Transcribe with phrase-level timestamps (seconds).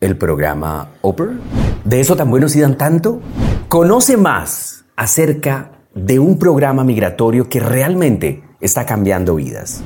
[0.00, 1.32] el programa Oper?
[1.84, 3.20] ¿De eso tan buenos y dan tanto?
[3.68, 9.82] Conoce más acerca de un programa migratorio que realmente está cambiando vidas.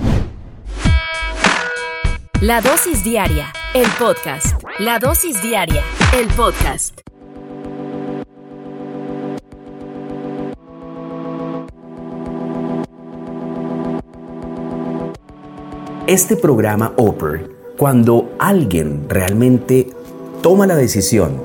[2.40, 4.62] La dosis diaria, el podcast.
[4.78, 5.82] La dosis diaria,
[6.16, 7.00] el podcast.
[16.06, 19.88] Este programa Oper, cuando alguien realmente
[20.44, 21.40] toma la decisión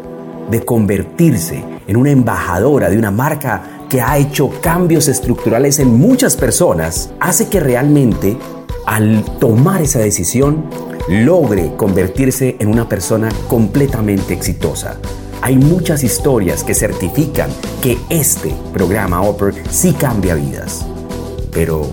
[0.51, 6.35] de convertirse en una embajadora de una marca que ha hecho cambios estructurales en muchas
[6.35, 8.37] personas, hace que realmente
[8.85, 10.65] al tomar esa decisión
[11.07, 14.97] logre convertirse en una persona completamente exitosa.
[15.41, 17.51] Hay muchas historias que certifican
[17.81, 20.85] que este programa Oper sí cambia vidas.
[21.53, 21.87] Pero,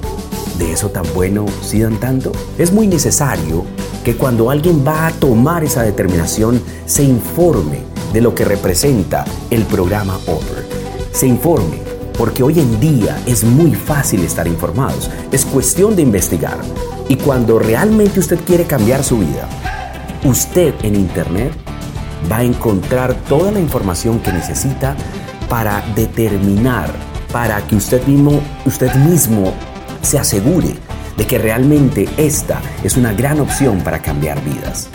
[0.59, 2.33] ¿de eso tan bueno sí dan tanto?
[2.59, 3.65] Es muy necesario
[4.06, 7.81] que cuando alguien va a tomar esa determinación se informe
[8.12, 10.65] de lo que representa el programa Oper.
[11.11, 11.81] Se informe,
[12.16, 15.11] porque hoy en día es muy fácil estar informados.
[15.33, 16.56] Es cuestión de investigar.
[17.09, 19.49] Y cuando realmente usted quiere cambiar su vida,
[20.22, 21.50] usted en Internet
[22.31, 24.95] va a encontrar toda la información que necesita
[25.49, 26.95] para determinar,
[27.33, 29.53] para que usted mismo, usted mismo
[30.00, 30.85] se asegure
[31.16, 34.88] de que realmente esta es una gran opción para cambiar vidas.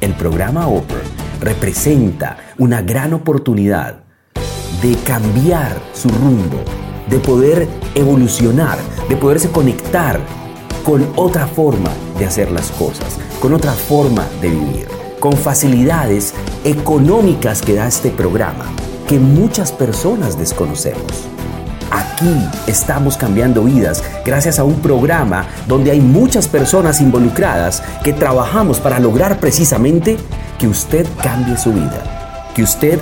[0.00, 1.02] El programa Oper
[1.40, 4.00] representa una gran oportunidad
[4.82, 6.58] de cambiar su rumbo,
[7.08, 10.20] de poder evolucionar, de poderse conectar
[10.84, 14.88] con otra forma de hacer las cosas, con otra forma de vivir,
[15.20, 18.66] con facilidades económicas que da este programa
[19.06, 21.28] que muchas personas desconocemos.
[21.90, 28.78] Aquí estamos cambiando vidas gracias a un programa donde hay muchas personas involucradas que trabajamos
[28.78, 30.18] para lograr precisamente
[30.58, 32.98] que usted cambie su vida, que usted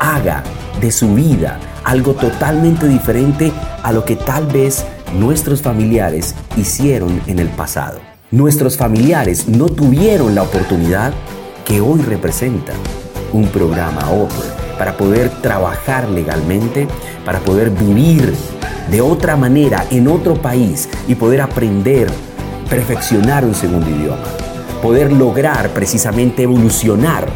[0.00, 0.42] haga
[0.80, 3.52] de su vida algo totalmente diferente
[3.84, 8.00] a lo que tal vez nuestros familiares hicieron en el pasado.
[8.32, 11.12] Nuestros familiares no tuvieron la oportunidad
[11.64, 12.72] que hoy representa
[13.32, 16.88] un programa Oper para poder trabajar legalmente,
[17.24, 18.34] para poder vivir
[18.90, 22.08] de otra manera en otro país y poder aprender,
[22.70, 24.22] perfeccionar un segundo idioma,
[24.82, 27.26] poder lograr precisamente evolucionar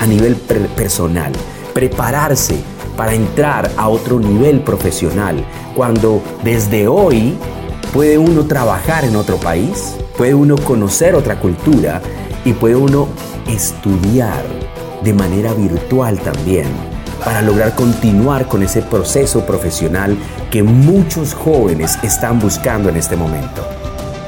[0.00, 1.32] a nivel personal,
[1.72, 2.56] prepararse
[2.96, 7.36] para entrar a otro nivel profesional, cuando desde hoy
[7.92, 12.00] puede uno trabajar en otro país, puede uno conocer otra cultura
[12.44, 13.08] y puede uno
[13.48, 14.63] estudiar
[15.04, 16.66] de manera virtual también,
[17.24, 20.16] para lograr continuar con ese proceso profesional
[20.50, 23.62] que muchos jóvenes están buscando en este momento.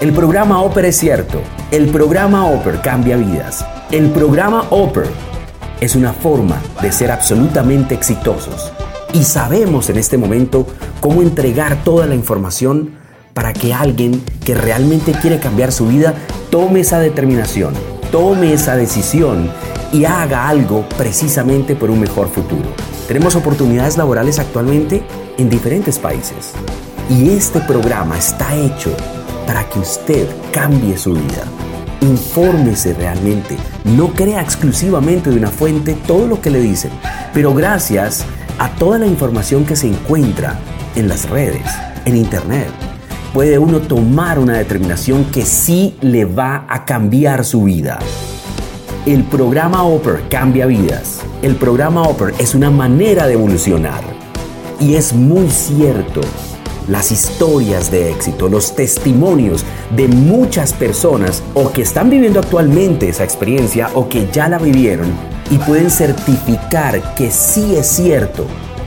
[0.01, 1.41] El programa Oper es cierto,
[1.71, 3.65] el programa Oper cambia vidas.
[3.91, 5.07] El programa Oper
[5.81, 8.73] es una forma de ser absolutamente exitosos
[9.15, 10.67] y sabemos en este momento
[11.01, 12.93] cómo entregar toda la información
[13.33, 16.15] para que alguien que realmente quiere cambiar su vida
[16.51, 17.73] tome esa determinación,
[18.11, 19.51] tome esa decisión
[19.97, 22.69] y haga algo precisamente por un mejor futuro.
[23.09, 25.03] Tenemos oportunidades laborales actualmente
[25.39, 26.53] en diferentes países
[27.09, 28.95] y este programa está hecho
[29.47, 31.45] para que usted cambie su vida.
[32.03, 33.57] Infórmese realmente,
[33.97, 36.91] no crea exclusivamente de una fuente todo lo que le dicen,
[37.33, 38.27] pero gracias
[38.59, 40.59] a toda la información que se encuentra
[40.95, 41.67] en las redes,
[42.05, 42.69] en internet,
[43.33, 47.99] puede uno tomar una determinación que sí le va a cambiar su vida.
[49.07, 51.21] El programa Oper cambia vidas.
[51.41, 54.03] El programa Oper es una manera de evolucionar.
[54.81, 56.23] Y es muy cierto.
[56.89, 59.65] Las historias de éxito, los testimonios
[59.95, 65.07] de muchas personas o que están viviendo actualmente esa experiencia o que ya la vivieron
[65.53, 68.45] y pueden certificar que sí es cierto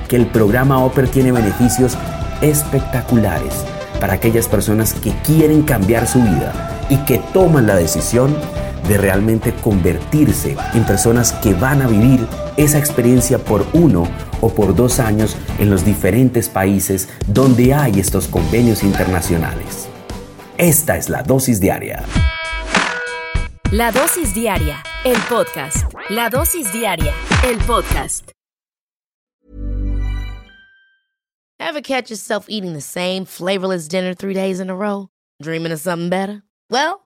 [0.10, 1.98] que el programa Oper tiene beneficios
[2.42, 3.54] espectaculares
[4.02, 8.36] para aquellas personas que quieren cambiar su vida y que toman la decisión
[8.88, 12.26] de realmente convertirse en personas que van a vivir
[12.58, 14.08] esa experiencia por uno
[14.42, 19.88] o por dos años en los diferentes países donde hay estos convenios internacionales.
[20.58, 22.04] Esta es la dosis diaria.
[23.72, 25.94] La dosis diaria, el podcast.
[26.10, 27.14] La dosis diaria,
[27.46, 28.32] el podcast.
[31.60, 35.10] Ever catch yourself eating the same flavorless dinner three days in a row?
[35.42, 36.42] Dreaming of something better?
[36.72, 37.06] Well,